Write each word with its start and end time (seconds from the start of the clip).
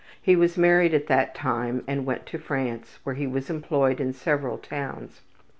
He 0.19 0.35
was 0.35 0.57
married 0.57 0.95
at 0.95 1.05
that 1.05 1.35
time 1.35 1.83
and 1.87 2.07
went 2.07 2.25
to 2.25 2.39
France, 2.39 2.97
where 3.03 3.13
he 3.13 3.27
was 3.27 3.51
employed 3.51 4.01
in 4.01 4.13
several 4.13 4.57
towns. 4.57 5.21